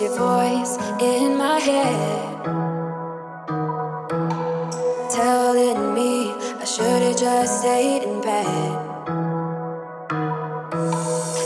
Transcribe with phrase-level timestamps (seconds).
[0.00, 2.44] your voice in my head.
[5.10, 8.72] Telling me I should've just stayed in bed.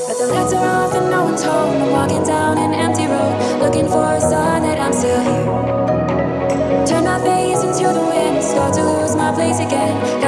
[0.06, 1.82] But the lights are off and no one's home.
[1.82, 6.86] I'm walking down an empty road, looking for a sign that I'm still here.
[6.86, 10.22] Turn my face into the wind, start to lose my place again.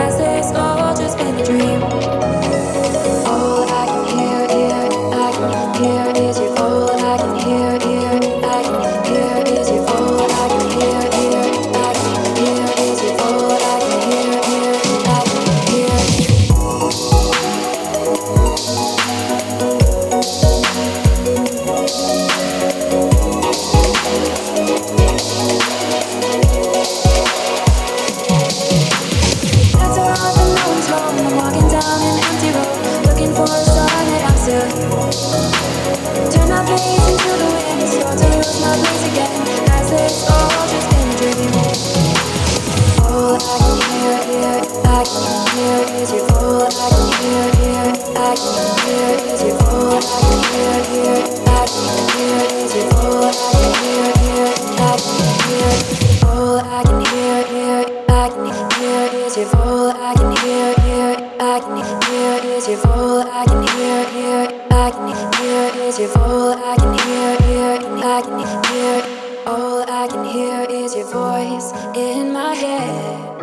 [46.06, 46.24] Your
[55.92, 58.44] all I can hear, ear I can hear, I can
[58.80, 63.44] hear, is your goal, I can hear hear, I can hear is your all I
[63.46, 63.95] can hear,
[66.04, 69.02] all I can hear, hear, I can hear.
[69.46, 73.38] All I can hear is your voice in my head.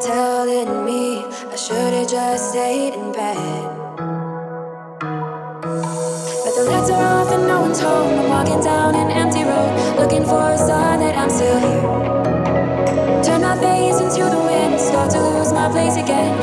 [0.00, 3.36] Telling me I should've just stayed in bed.
[6.42, 8.18] But the lights are off and no one's home.
[8.18, 13.22] I'm walking down an empty road, looking for a sign that I'm still here.
[13.22, 16.41] Turn my face into the wind, start to lose my place again.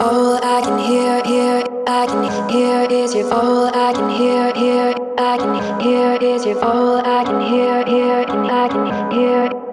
[0.00, 0.78] All I can.
[0.78, 5.80] Oh hear, hear, I can hear is your all, I can hear, hear, I can
[5.80, 6.14] hear.
[6.14, 9.63] And is your all I can hear, hear, hear, I can hear.